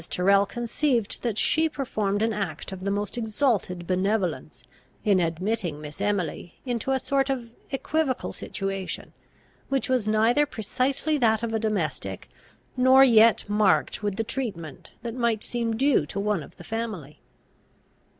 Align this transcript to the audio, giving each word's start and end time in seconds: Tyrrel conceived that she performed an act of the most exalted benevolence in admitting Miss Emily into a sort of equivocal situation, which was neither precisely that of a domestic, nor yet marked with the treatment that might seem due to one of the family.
Tyrrel 0.09 0.47
conceived 0.47 1.21
that 1.21 1.37
she 1.37 1.69
performed 1.69 2.23
an 2.23 2.33
act 2.33 2.71
of 2.71 2.83
the 2.83 2.89
most 2.89 3.19
exalted 3.19 3.85
benevolence 3.85 4.63
in 5.05 5.19
admitting 5.19 5.79
Miss 5.79 6.01
Emily 6.01 6.59
into 6.65 6.89
a 6.89 6.97
sort 6.97 7.29
of 7.29 7.51
equivocal 7.69 8.33
situation, 8.33 9.13
which 9.69 9.89
was 9.89 10.07
neither 10.07 10.47
precisely 10.47 11.19
that 11.19 11.43
of 11.43 11.53
a 11.53 11.59
domestic, 11.59 12.27
nor 12.75 13.03
yet 13.03 13.47
marked 13.47 14.01
with 14.01 14.15
the 14.15 14.23
treatment 14.23 14.89
that 15.03 15.13
might 15.13 15.43
seem 15.43 15.75
due 15.77 16.07
to 16.07 16.19
one 16.19 16.41
of 16.41 16.57
the 16.57 16.63
family. 16.63 17.21